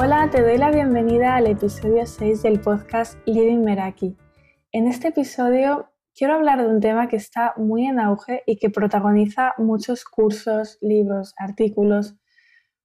[0.00, 4.16] Hola, te doy la bienvenida al episodio 6 del podcast Living Meraki.
[4.70, 8.70] En este episodio quiero hablar de un tema que está muy en auge y que
[8.70, 12.14] protagoniza muchos cursos, libros, artículos,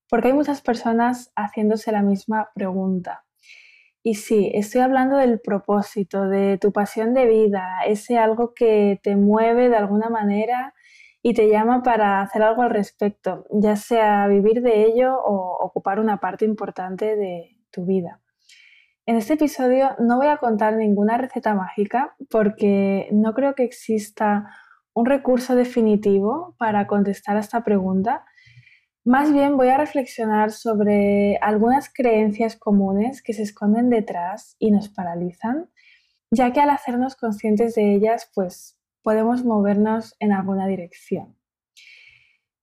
[0.09, 3.25] porque hay muchas personas haciéndose la misma pregunta.
[4.01, 9.15] Y sí, estoy hablando del propósito, de tu pasión de vida, ese algo que te
[9.17, 10.73] mueve de alguna manera
[11.25, 16.01] y te llama para hacer algo al respecto, ya sea vivir de ello o ocupar
[16.01, 18.19] una parte importante de tu vida.
[19.05, 24.49] En este episodio no voy a contar ninguna receta mágica porque no creo que exista
[24.93, 28.25] un recurso definitivo para contestar a esta pregunta.
[29.05, 34.89] Más bien voy a reflexionar sobre algunas creencias comunes que se esconden detrás y nos
[34.89, 35.69] paralizan,
[36.31, 41.35] ya que al hacernos conscientes de ellas, pues podemos movernos en alguna dirección.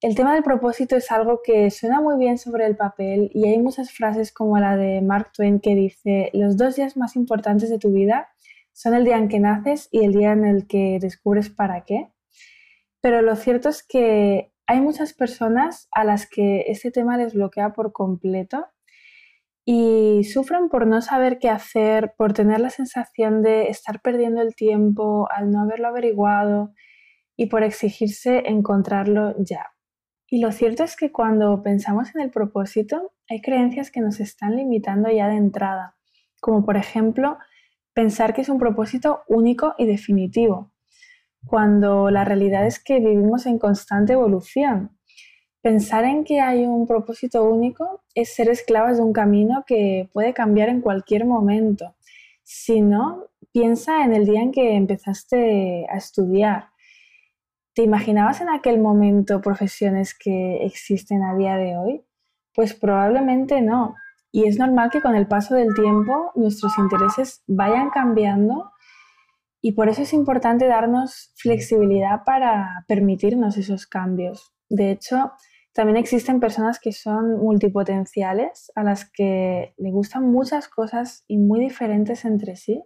[0.00, 3.58] El tema del propósito es algo que suena muy bien sobre el papel y hay
[3.58, 7.78] muchas frases como la de Mark Twain que dice, los dos días más importantes de
[7.78, 8.28] tu vida
[8.72, 12.10] son el día en que naces y el día en el que descubres para qué.
[13.02, 17.74] Pero lo cierto es que hay muchas personas a las que este tema les bloquea
[17.74, 18.68] por completo
[19.72, 24.56] y sufren por no saber qué hacer, por tener la sensación de estar perdiendo el
[24.56, 26.72] tiempo al no haberlo averiguado
[27.36, 29.68] y por exigirse encontrarlo ya.
[30.26, 34.56] Y lo cierto es que cuando pensamos en el propósito, hay creencias que nos están
[34.56, 35.94] limitando ya de entrada,
[36.40, 37.38] como por ejemplo
[37.94, 40.72] pensar que es un propósito único y definitivo,
[41.46, 44.98] cuando la realidad es que vivimos en constante evolución
[45.62, 50.32] Pensar en que hay un propósito único es ser esclavas de un camino que puede
[50.32, 51.94] cambiar en cualquier momento.
[52.42, 56.70] Si no, piensa en el día en que empezaste a estudiar.
[57.74, 62.04] ¿Te imaginabas en aquel momento profesiones que existen a día de hoy?
[62.54, 63.96] Pues probablemente no.
[64.32, 68.70] Y es normal que con el paso del tiempo nuestros intereses vayan cambiando
[69.60, 74.54] y por eso es importante darnos flexibilidad para permitirnos esos cambios.
[74.70, 75.32] De hecho,
[75.72, 81.60] también existen personas que son multipotenciales, a las que le gustan muchas cosas y muy
[81.60, 82.82] diferentes entre sí.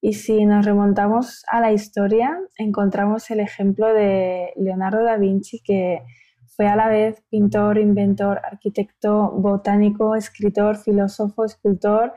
[0.00, 6.02] Y si nos remontamos a la historia, encontramos el ejemplo de Leonardo da Vinci, que
[6.56, 12.14] fue a la vez pintor, inventor, arquitecto, botánico, escritor, filósofo, escultor,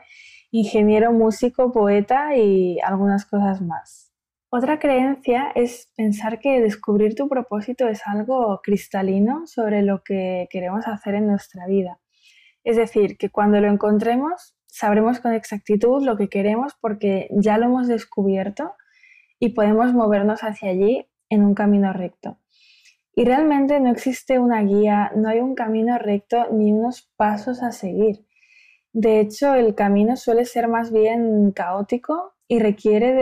[0.50, 4.05] ingeniero, músico, poeta y algunas cosas más.
[4.48, 10.86] Otra creencia es pensar que descubrir tu propósito es algo cristalino sobre lo que queremos
[10.86, 11.98] hacer en nuestra vida.
[12.62, 17.66] Es decir, que cuando lo encontremos sabremos con exactitud lo que queremos porque ya lo
[17.66, 18.74] hemos descubierto
[19.40, 22.38] y podemos movernos hacia allí en un camino recto.
[23.14, 27.72] Y realmente no existe una guía, no hay un camino recto ni unos pasos a
[27.72, 28.26] seguir.
[28.92, 33.12] De hecho, el camino suele ser más bien caótico y requiere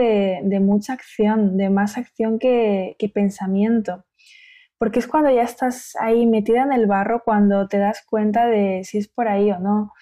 [0.43, 4.05] de, mucha acción, de más acción que, pensamiento.
[4.77, 8.83] Porque es cuando ya estás ahí metida en el barro cuando te das cuenta de
[8.83, 9.93] si es por ahí o no.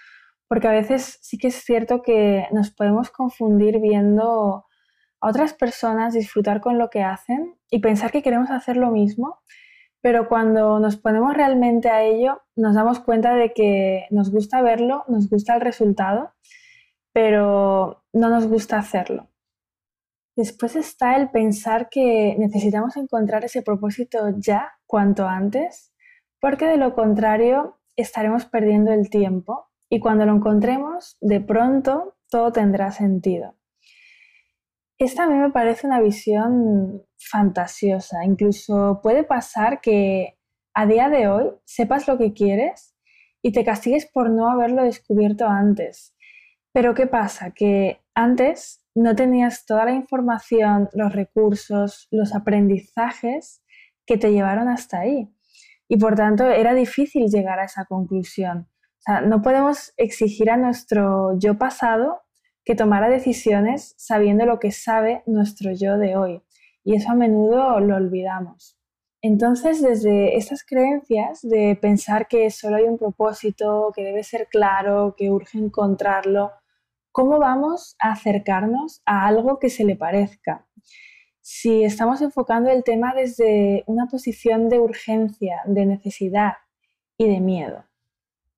[0.48, 4.66] Porque a veces sí que es cierto que nos podemos confundir viendo
[5.22, 9.40] a otras personas disfrutar con lo que hacen y pensar que queremos hacer lo mismo,
[10.02, 15.06] pero cuando nos ponemos realmente a ello nos damos cuenta de que nos gusta verlo,
[15.08, 16.34] nos gusta el resultado
[17.14, 19.30] pero no nos gusta hacerlo.
[20.36, 25.94] Después está el pensar que necesitamos encontrar ese propósito ya, cuanto antes,
[26.40, 32.52] porque de lo contrario estaremos perdiendo el tiempo y cuando lo encontremos, de pronto todo
[32.52, 33.56] tendrá sentido.
[34.98, 38.26] Esta a mí me parece una visión fantasiosa.
[38.26, 40.40] Incluso puede pasar que
[40.74, 42.96] a día de hoy sepas lo que quieres
[43.42, 46.16] y te castigues por no haberlo descubierto antes.
[46.72, 47.52] Pero ¿qué pasa?
[47.52, 53.64] Que antes no tenías toda la información, los recursos, los aprendizajes
[54.06, 55.30] que te llevaron hasta ahí.
[55.88, 58.68] Y por tanto era difícil llegar a esa conclusión.
[59.26, 62.22] No podemos exigir a nuestro yo pasado
[62.64, 66.42] que tomara decisiones sabiendo lo que sabe nuestro yo de hoy.
[66.84, 68.78] Y eso a menudo lo olvidamos.
[69.22, 75.16] Entonces, desde estas creencias de pensar que solo hay un propósito, que debe ser claro,
[75.18, 76.52] que urge encontrarlo,
[77.14, 80.66] ¿cómo vamos a acercarnos a algo que se le parezca?
[81.42, 86.54] Si estamos enfocando el tema desde una posición de urgencia, de necesidad
[87.16, 87.86] y de miedo.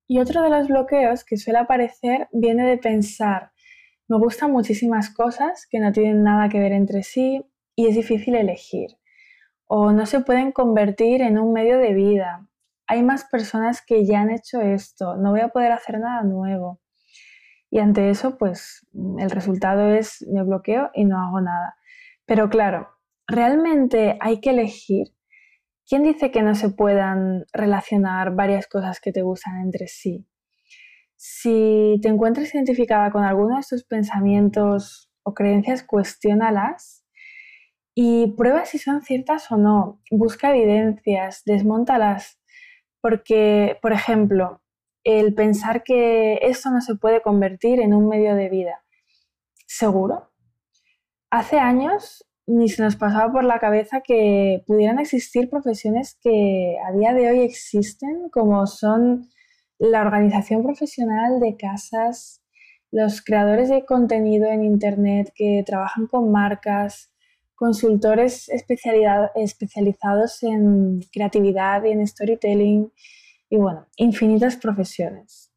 [0.08, 3.52] Y otro de los bloqueos que suele aparecer viene de pensar,
[4.08, 7.44] me gustan muchísimas cosas que no tienen nada que ver entre sí
[7.74, 8.96] y es difícil elegir.
[9.66, 12.48] O no se pueden convertir en un medio de vida.
[12.86, 16.80] hay más personas que ya han hecho esto, no voy a poder hacer nada nuevo.
[17.70, 18.86] Y ante eso, pues
[19.18, 21.76] el resultado es me bloqueo y no hago nada.
[22.24, 22.88] Pero claro,
[23.26, 25.08] realmente hay que elegir.
[25.88, 30.26] ¿Quién dice que no se puedan relacionar varias cosas que te gustan entre sí?
[31.16, 37.04] Si te encuentras identificada con alguno de estos pensamientos o creencias, cuestiónalas
[37.94, 40.02] y prueba si son ciertas o no.
[40.10, 42.38] Busca evidencias, desmontalas.
[43.00, 44.60] Porque, por ejemplo,
[45.06, 48.82] el pensar que esto no se puede convertir en un medio de vida.
[49.64, 50.32] ¿Seguro?
[51.30, 56.92] Hace años ni se nos pasaba por la cabeza que pudieran existir profesiones que a
[56.92, 59.28] día de hoy existen, como son
[59.78, 62.42] la organización profesional de casas,
[62.90, 67.12] los creadores de contenido en Internet que trabajan con marcas,
[67.54, 72.90] consultores especializados en creatividad y en storytelling,
[73.48, 75.52] y bueno, infinitas profesiones.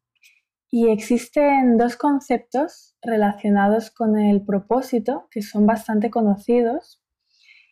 [0.70, 7.02] Y existen dos conceptos relacionados con el propósito que son bastante conocidos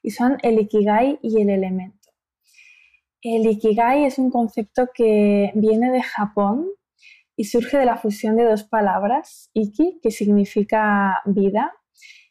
[0.03, 2.09] y son el ikigai y el elemento.
[3.23, 6.67] El ikigai es un concepto que viene de Japón
[7.37, 11.73] y surge de la fusión de dos palabras, iki, que significa vida,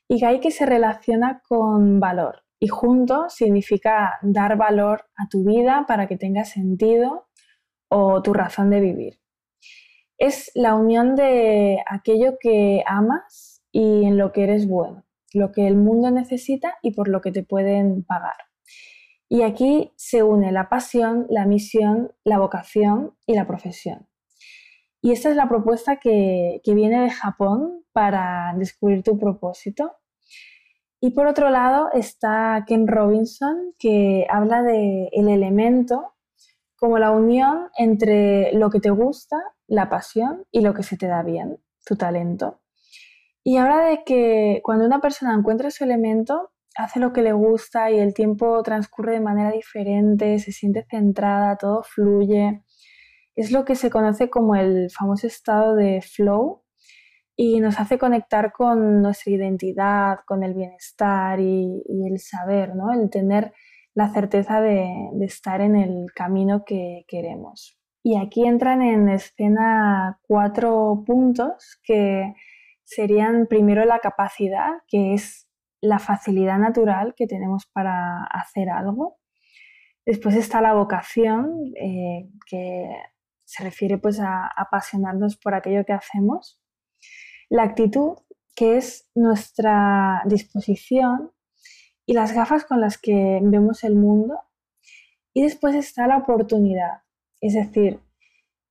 [0.09, 2.43] y gai, que se relaciona con valor.
[2.59, 7.26] Y junto significa dar valor a tu vida para que tenga sentido
[7.89, 9.19] o tu razón de vivir.
[10.17, 15.67] Es la unión de aquello que amas y en lo que eres bueno, lo que
[15.67, 18.37] el mundo necesita y por lo que te pueden pagar.
[19.29, 24.07] Y aquí se une la pasión, la misión, la vocación y la profesión.
[25.01, 29.97] Y esta es la propuesta que, viene de Japón para descubrir tu propósito.
[30.99, 36.16] Y por otro lado está Ken Robinson, que habla de el elemento
[36.77, 39.37] como la unión entre lo que te gusta,
[39.67, 42.61] la pasión y lo que se te da bien, tu talento.
[43.43, 47.89] Y habla de que cuando una persona encuentra su elemento, hace lo que le gusta
[47.89, 52.63] y el tiempo transcurre de manera diferente, se siente centrada, todo fluye.
[53.35, 56.63] Es lo que se conoce como el famoso estado de flow
[57.35, 62.91] y nos hace conectar con nuestra identidad, con el bienestar y, el saber, ¿no?
[62.91, 63.53] el tener
[63.97, 67.79] la certeza de, estar en el camino que queremos.
[68.03, 72.35] Y aquí entran en escena cuatro puntos que
[72.83, 75.47] serían primero la capacidad, que es
[75.81, 79.17] la facilidad natural que tenemos para hacer algo.
[80.05, 82.87] Después está la vocación, eh, que
[83.45, 86.61] se refiere pues a apasionarnos por aquello que hacemos.
[87.49, 88.15] La actitud,
[88.55, 91.31] que es nuestra disposición
[92.07, 94.39] y las gafas con las que vemos el mundo.
[95.33, 97.03] Y después está la oportunidad,
[97.41, 97.99] es decir,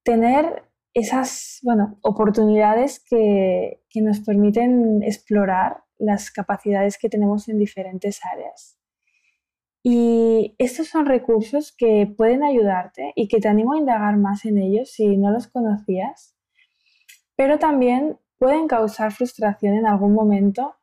[0.03, 8.21] tener esas bueno, oportunidades que, que nos permiten explorar las capacidades que tenemos en diferentes
[8.25, 8.79] áreas.
[9.83, 14.59] Y estos son recursos que pueden ayudarte y que te animo a indagar más en
[14.59, 16.35] ellos si no los conocías,
[17.37, 20.75] pero también pueden causar frustración en algún momento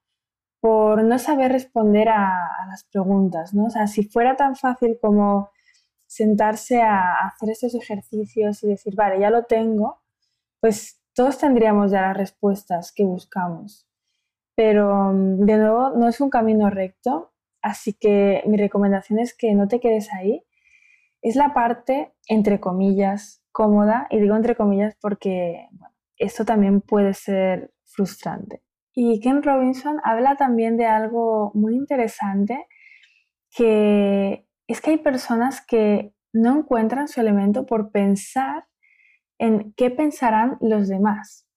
[0.64, 2.32] por no saber responder a,
[2.70, 3.66] las preguntas, ¿no?
[3.66, 5.50] O sea, si fuera tan fácil como
[6.08, 10.02] sentarse a hacer estos ejercicios y decir, vale, ya lo tengo,
[10.62, 13.90] pues todos tendríamos ya las respuestas que buscamos.
[14.56, 19.54] Pero, mm, de nuevo, no es un camino recto, así que mi recomendación es que
[19.56, 20.46] no te quedes ahí.
[21.22, 25.68] Es la parte, entre comillas, cómoda, y digo entre comillas porque
[26.18, 28.64] esto también puede ser frustrante.
[28.94, 32.68] Y Ken Robinson habla también de algo muy interesante,
[33.56, 38.66] que es que hay personas que no encuentran su elemento por pensar
[39.40, 41.48] en qué pensarán los demás.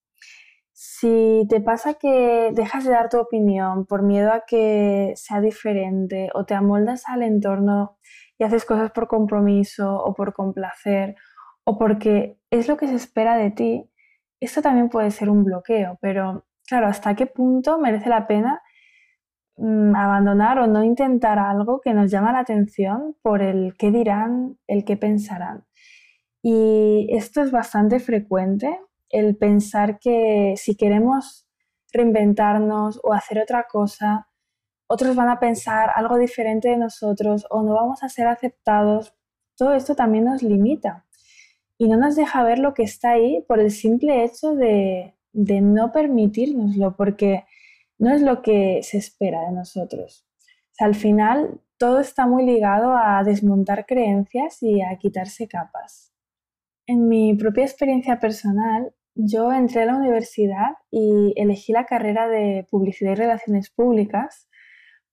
[0.73, 6.31] Si te pasa que dejas de dar tu opinión por miedo a que sea diferente
[6.35, 7.99] o te amoldas al entorno
[8.39, 11.17] y haces cosas por compromiso o por complacer
[11.65, 13.91] o porque es lo que se espera de ti,
[14.41, 18.63] esto también puede ser un bloqueo, pero claro, ¿hasta qué punto merece la pena
[19.57, 24.59] mm, abandonar o no intentar algo que nos llama la atención por el qué dirán,
[24.67, 25.65] el qué pensarán?
[26.43, 28.81] Y esto es bastante frecuente,
[29.11, 31.49] el pensar que si queremos
[31.93, 34.29] reinventarnos o hacer otra cosa,
[34.89, 39.15] otros van a pensar algo diferente de nosotros o no vamos a ser aceptados.
[39.57, 41.07] Todo esto también nos limita
[41.79, 45.61] y no nos deja ver lo que está ahí por el simple hecho de, de
[45.61, 47.45] no permitirnoslo, porque
[47.99, 50.27] no es lo que se espera de nosotros.
[50.79, 56.13] al final todo está muy ligado a desmontar creencias y a quitarse capas.
[56.87, 62.67] En mi propia experiencia personal, yo entré a la universidad y elegí la carrera de
[62.71, 64.49] publicidad y relaciones públicas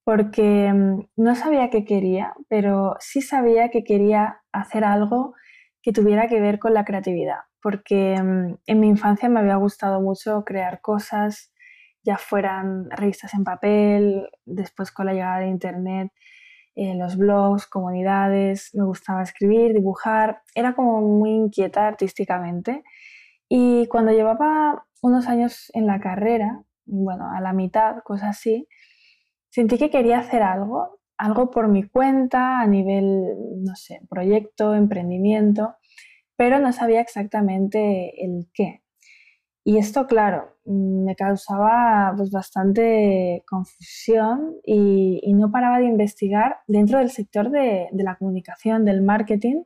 [0.05, 5.33] porque mm, no sabía qué quería, pero sí sabía que quería hacer algo
[5.81, 10.01] que tuviera que ver con la creatividad, porque mm, en mi infancia me había gustado
[10.01, 11.51] mucho crear cosas,
[12.03, 16.11] ya fueran revistas en papel, después con la llegada de Internet,
[16.75, 22.83] eh, los blogs, comunidades, me gustaba escribir, dibujar, era como muy inquieta artísticamente.
[23.47, 28.67] Y cuando llevaba unos años en la carrera, bueno, a la mitad, cosas así,
[29.49, 33.23] sentí que quería hacer algo, algo por mi cuenta, a nivel,
[33.63, 35.75] no sé, proyecto, emprendimiento,
[36.35, 38.83] pero no sabía exactamente el qué.
[39.65, 47.11] Y esto, claro, me causaba pues, bastante confusión y, no paraba de investigar dentro del
[47.11, 49.63] sector de, de la comunicación, del marketing,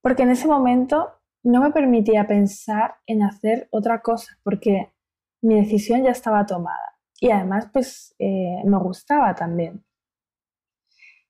[0.00, 1.08] porque en ese momento
[1.42, 4.92] no me permitía pensar en hacer otra cosa, porque
[5.42, 9.84] mi decisión ya estaba tomada y además pues eh, me gustaba también.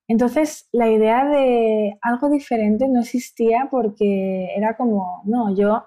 [0.09, 5.85] Entonces la idea de algo diferente no existía porque era como, no, yo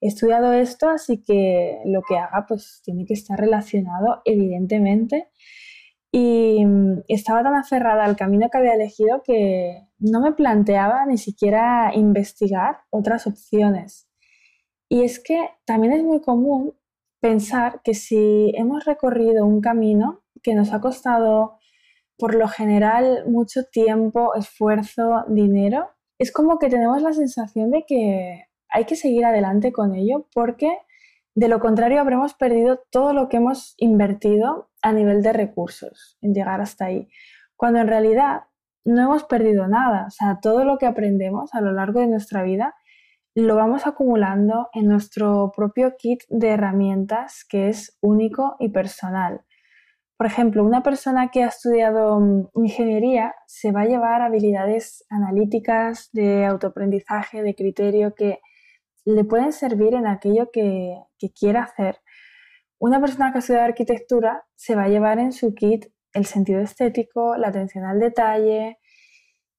[0.00, 5.28] he estudiado esto, así que lo que haga pues tiene que estar relacionado evidentemente.
[6.12, 11.18] Y mm, estaba tan aferrada al camino que había elegido que no me planteaba ni
[11.18, 14.08] siquiera investigar otras opciones.
[14.88, 16.74] Y es que también es muy común
[17.20, 21.59] pensar que si hemos recorrido un camino que nos ha costado
[22.20, 28.44] por lo general mucho tiempo, esfuerzo, dinero, es como que tenemos la sensación de que
[28.68, 30.78] hay que seguir adelante con ello porque
[31.34, 36.34] de lo contrario habremos perdido todo lo que hemos invertido a nivel de recursos en
[36.34, 37.08] llegar hasta ahí,
[37.56, 38.42] cuando en realidad
[38.84, 42.42] no hemos perdido nada, o sea, todo lo que aprendemos a lo largo de nuestra
[42.42, 42.74] vida
[43.34, 49.42] lo vamos acumulando en nuestro propio kit de herramientas que es único y personal.
[50.20, 56.10] Por ejemplo, una persona que ha estudiado mm, ingeniería se va a llevar habilidades analíticas,
[56.12, 58.40] de autoaprendizaje, de criterio que
[59.06, 62.02] le pueden servir en aquello que, que quiera hacer.
[62.78, 66.60] Una persona que ha estudiado arquitectura se va a llevar en su kit el sentido
[66.60, 68.76] estético, la atención al detalle,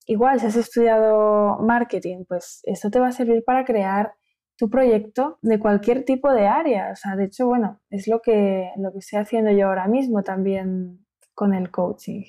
[0.06, 4.14] Igual, si has estudiado marketing, pues esto te va a servir para crear
[4.62, 6.92] tu proyecto de cualquier tipo de área.
[6.92, 10.22] O sea, de hecho, bueno, es lo que, lo que estoy haciendo yo ahora mismo
[10.22, 11.04] también
[11.34, 12.22] con el coaching.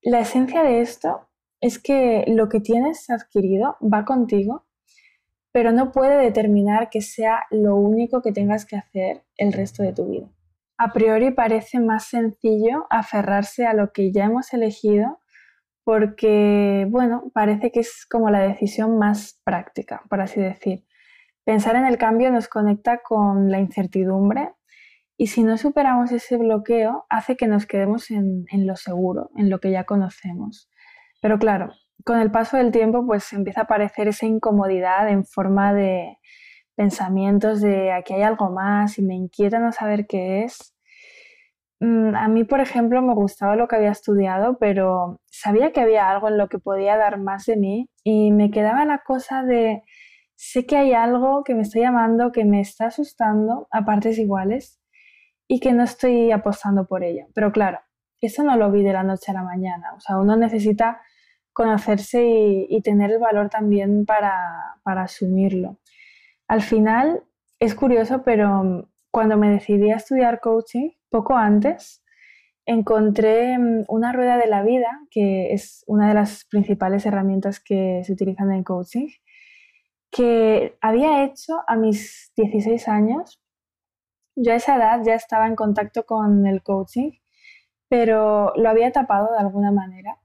[0.00, 1.28] La esencia de esto
[1.60, 4.64] es que lo que tienes adquirido va contigo,
[5.52, 9.92] pero no puede determinar que sea lo único que tengas que hacer el resto de
[9.92, 10.30] tu vida.
[10.78, 15.20] A priori parece más sencillo aferrarse a lo que ya hemos elegido
[15.84, 20.86] porque, bueno, parece que es como la decisión más práctica, por así decir.
[21.46, 24.52] Pensar en el cambio nos conecta con la incertidumbre
[25.16, 29.58] y si no superamos ese bloqueo hace que nos quedemos en, lo seguro, en lo
[29.60, 30.68] que ya conocemos.
[31.22, 31.72] Pero claro,
[32.04, 36.18] con el paso del tiempo pues empieza a aparecer esa incomodidad en forma de
[36.74, 40.76] pensamientos de aquí hay algo más y me inquieta no saber qué es
[41.80, 46.08] Mm, a mí, por ejemplo, me gustaba lo que había estudiado, pero sabía que había
[46.10, 49.82] algo en lo que podía dar más de mí y me quedaba la cosa de,
[50.36, 54.80] sé que hay algo que me está llamando, que me está asustando a partes iguales
[55.48, 57.26] y que no estoy apostando por ello.
[57.34, 57.80] Pero claro,
[58.20, 59.94] eso no lo vi de la noche a la mañana.
[59.96, 61.00] O sea, uno necesita
[61.52, 62.22] conocerse
[62.68, 65.78] y, tener el valor también para, para asumirlo.
[66.48, 67.24] Al final,
[67.58, 72.04] es curioso, pero cuando me decidí a estudiar coaching, poco antes,
[72.66, 78.02] encontré mm, una rueda de la vida, que es una de las principales herramientas que
[78.04, 79.08] se utilizan en coaching,
[80.16, 83.38] que había hecho a mis 16 años.
[84.34, 87.12] Yo a esa edad ya estaba en contacto con el coaching,
[87.88, 90.18] pero lo había tapado de alguna manera.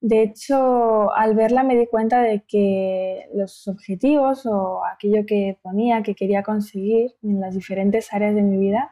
[0.00, 6.02] De hecho, al verla me di cuenta de que los objetivos o aquello que ponía
[6.02, 8.90] que quería conseguir en las diferentes áreas de mi vida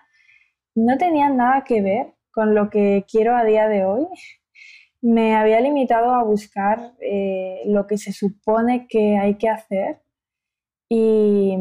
[0.75, 4.07] no tenían nada que ver con lo que quiero a día de hoy.
[5.02, 10.03] Me había limitado a buscar eh, lo que se supone que hay que hacer
[10.88, 11.57] y,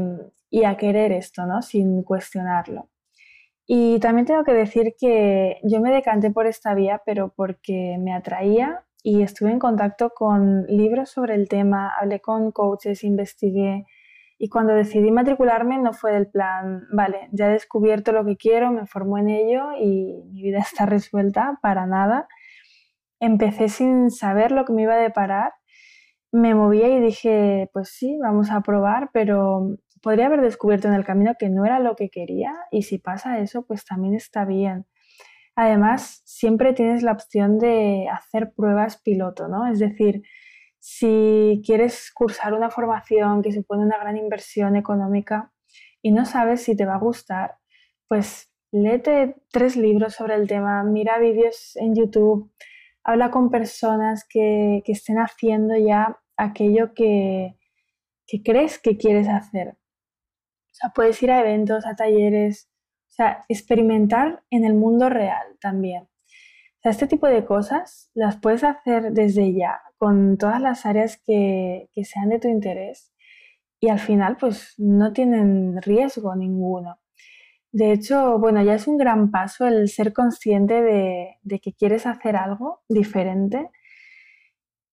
[0.65, 1.61] a querer esto, ¿no?
[1.61, 2.89] Sin cuestionarlo.
[3.65, 8.13] Y también tengo que decir que yo me decanté por esta vía, pero porque me
[8.13, 13.85] atraía y estuve en contacto con libros sobre el tema, hablé con coaches, investigué,
[14.43, 18.73] y cuando decidí matricularme no fue del plan, vale, ya he descubierto lo que quiero,
[18.73, 22.27] me formo en ello y mi vida está resuelta para nada.
[23.21, 25.53] empecé sin saber lo que me iba a deparar.
[26.33, 31.05] Me movía y dije, pues sí, vamos a probar, pero podría haber descubierto en el
[31.05, 34.85] camino que no era lo que quería y si pasa eso, pues también está bien.
[35.55, 39.67] Además, siempre tienes la opción de hacer pruebas piloto, ¿no?
[39.67, 40.23] Es decir,
[40.79, 45.53] si quieres cursar una formación que supone una gran inversión económica
[46.01, 47.57] y no sabes si te va a gustar,
[48.07, 52.51] pues léete tres libros sobre el tema, mira vídeos en YouTube,
[53.03, 57.57] habla con personas que, estén haciendo ya aquello que,
[58.27, 59.69] que crees que quieres hacer.
[59.69, 62.69] O sea, puedes ir a eventos, a talleres,
[63.09, 66.03] o sea, experimentar en el mundo real también.
[66.03, 71.21] O sea, este tipo de cosas las puedes hacer desde ya, con todas las áreas
[71.25, 73.13] que, que sean de tu interés
[73.83, 76.99] y al final pues no tienen riesgo ninguno.
[77.73, 82.05] De hecho, bueno, ya es un gran paso el ser consciente de, de que quieres
[82.05, 83.71] hacer algo diferente,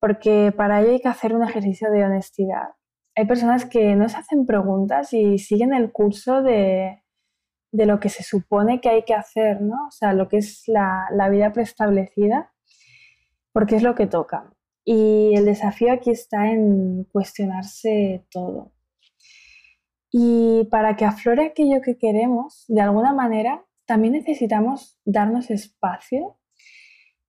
[0.00, 2.70] porque para ello hay que hacer un ejercicio de honestidad
[3.16, 7.02] hay personas que no se hacen preguntas y siguen el curso de,
[7.72, 9.88] lo que se supone que hay que hacer, ¿no?
[9.88, 12.52] O sea, lo que es la, la vida preestablecida,
[13.52, 14.52] porque es lo que toca.
[14.84, 18.72] Y el desafío aquí está en cuestionarse todo.
[20.10, 26.38] Y para que aflore aquello que queremos, de alguna manera, también necesitamos darnos espacio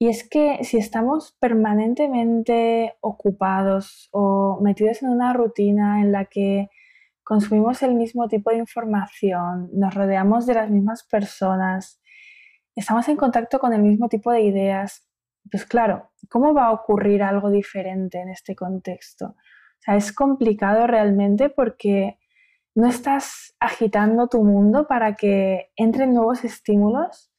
[0.02, 6.70] y es que si estamos permanentemente ocupados o metidos en una rutina en la que
[7.22, 12.02] consumimos el mismo tipo de información, nos rodeamos de las mismas personas,
[12.76, 15.08] estamos en contacto con el mismo tipo de ideas,
[15.52, 19.36] pues claro, ¿cómo va a ocurrir algo diferente en este contexto?
[19.86, 22.18] Es complicado realmente porque
[22.74, 27.31] no estás agitando tu mundo para que entren nuevos estímulos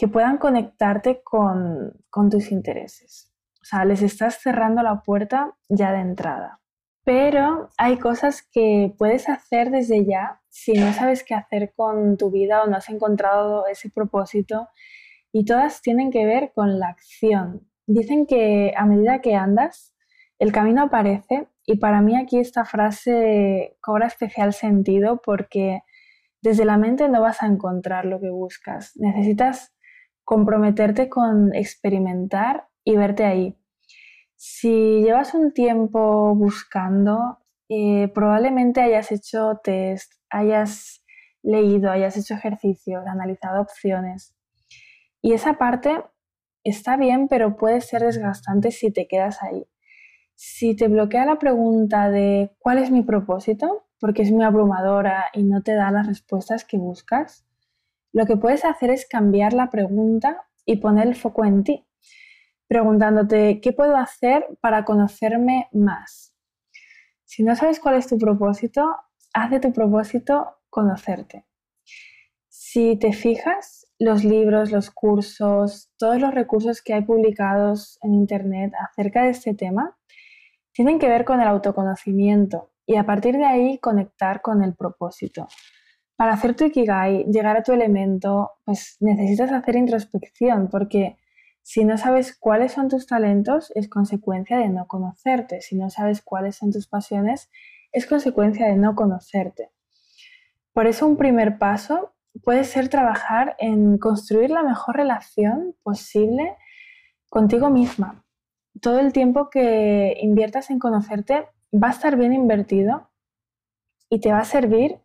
[0.00, 1.92] que puedan conectarte con,
[2.30, 3.30] tus intereses.
[3.60, 6.62] O sea, les estás cerrando la puerta ya de entrada.
[7.04, 12.30] Pero hay cosas que puedes hacer desde ya si no sabes qué hacer con tu
[12.30, 14.68] vida o no has encontrado ese propósito
[15.32, 17.68] y todas tienen que ver con la acción.
[17.86, 19.94] Dicen que a medida que andas,
[20.38, 25.82] el camino aparece y para mí aquí esta frase cobra especial sentido porque
[26.40, 28.92] desde la mente no vas a encontrar lo que buscas.
[28.96, 29.74] Necesitas
[30.30, 33.58] comprometerte con experimentar y verte ahí.
[34.36, 41.04] Si llevas un tiempo buscando, eh, probablemente hayas hecho test, hayas
[41.42, 44.32] leído, hayas hecho ejercicios, analizado opciones.
[45.20, 46.00] Y esa parte
[46.62, 49.66] está bien, pero puede ser desgastante si te quedas ahí.
[50.36, 55.42] Si te bloquea la pregunta de cuál es mi propósito, porque es muy abrumadora y
[55.42, 57.49] no te da las respuestas que buscas,
[58.12, 61.86] lo que puedes hacer es cambiar la pregunta y poner el foco en ti,
[62.66, 66.34] preguntándote qué puedo hacer para conocerme más.
[67.24, 68.96] Si no sabes cuál es tu propósito,
[69.32, 71.46] haz de tu propósito conocerte.
[72.48, 78.72] Si te fijas, los libros, los cursos, todos los recursos que hay publicados en Internet
[78.88, 79.96] acerca de este tema
[80.72, 85.46] tienen que ver con el autoconocimiento y a partir de ahí conectar con el propósito.
[86.20, 91.16] Para hacer tu Ikigai, llegar a tu elemento, pues necesitas hacer introspección, porque
[91.62, 95.62] si no sabes cuáles son tus talentos, es consecuencia de no conocerte.
[95.62, 97.50] Si no sabes cuáles son tus pasiones,
[97.90, 99.70] es consecuencia de no conocerte.
[100.74, 102.12] Por eso un primer paso
[102.44, 106.54] puede ser trabajar en construir la mejor relación posible
[107.30, 108.26] contigo misma.
[108.82, 113.08] Todo el tiempo que inviertas en conocerte va a estar bien invertido
[114.10, 115.00] y te va a servir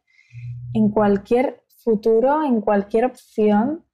[0.76, 3.86] en cualquier futuro, en cualquier opción.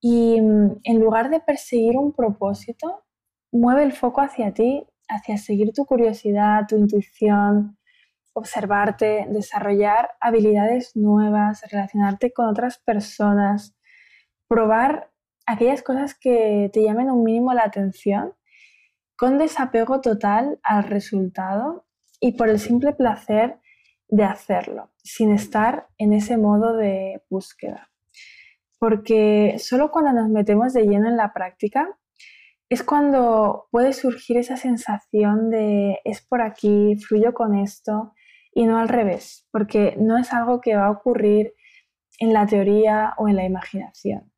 [0.00, 3.02] Y mm, en lugar de perseguir un propósito,
[3.50, 7.76] mueve el foco hacia ti, hacia seguir tu curiosidad, tu intuición,
[8.32, 13.74] observarte, desarrollar habilidades nuevas, relacionarte con otras personas,
[14.46, 15.10] probar
[15.46, 18.34] aquellas cosas que te llamen un mínimo la atención,
[19.16, 21.84] con desapego total al resultado
[22.20, 23.58] y por el simple placer
[24.10, 27.90] de hacerlo, sin estar en ese modo de búsqueda.
[28.78, 31.88] Porque solo cuando nos metemos de lleno en la práctica
[32.68, 38.14] es cuando puede surgir esa sensación de es por aquí, fluyo con esto
[38.52, 41.54] y no al revés, porque no es algo que va a ocurrir
[42.18, 44.32] en la teoría o en la imaginación.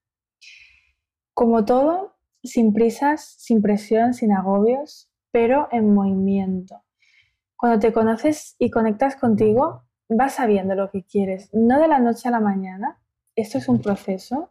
[1.34, 6.81] Como todo, sin prisas, sin presión, sin agobios, pero en movimiento.
[7.62, 12.26] Cuando te conoces y conectas contigo, vas sabiendo lo que quieres, no de la noche
[12.26, 13.00] a la mañana.
[13.36, 14.50] Esto es un proceso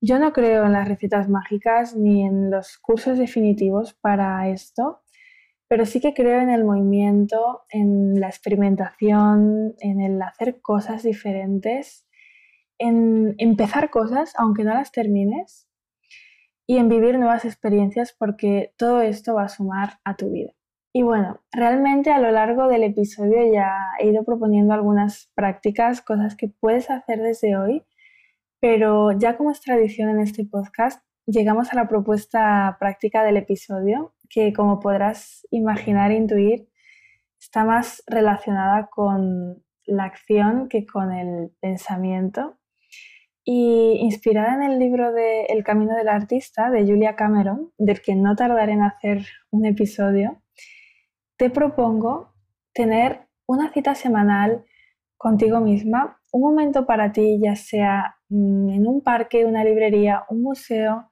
[0.00, 5.02] Yo no creo en las recetas mágicas ni en los cursos definitivos para esto,
[5.68, 12.06] pero sí que creo en el movimiento, en la experimentación, en el hacer cosas diferentes,
[12.78, 15.68] en empezar cosas aunque no las termines
[16.66, 20.54] y en vivir nuevas experiencias porque todo esto va a sumar a tu vida.
[20.96, 26.36] Y bueno, realmente a lo largo del episodio ya he ido proponiendo algunas prácticas, cosas
[26.36, 27.84] que puedes hacer desde hoy,
[28.60, 34.14] pero ya como es tradición en este podcast, llegamos a la propuesta práctica del episodio,
[34.30, 36.68] que como podrás imaginar e intuir,
[37.40, 42.56] está más relacionada con la acción que con el pensamiento.
[43.44, 48.14] Y inspirada en el libro de El Camino del Artista de Julia Cameron, del que
[48.14, 50.43] no tardaré en hacer un episodio,
[51.44, 52.32] te propongo
[52.72, 54.64] tener una cita semanal
[55.18, 60.40] contigo misma, un momento para ti, ya sea mm, en un parque, una librería, un
[60.40, 61.10] museo.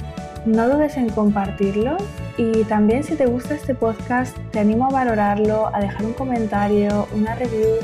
[0.48, 1.98] no dudes en compartirlo
[2.36, 7.08] y también si te gusta este podcast te animo a valorarlo, a dejar un comentario,
[7.16, 7.76] una review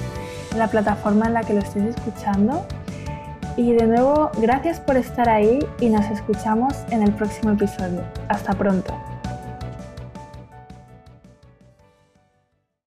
[0.53, 2.65] en la plataforma en la que lo estés escuchando
[3.57, 8.03] y de nuevo, gracias por estar ahí y nos escuchamos en el próximo episodio.
[8.29, 8.93] Hasta pronto.